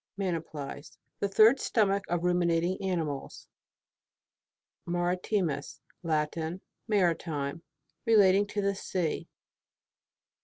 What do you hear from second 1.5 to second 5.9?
stomach of ruminating animals. MARITIMUS.